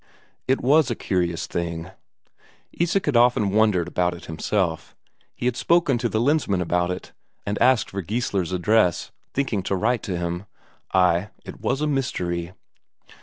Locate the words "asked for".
7.61-8.01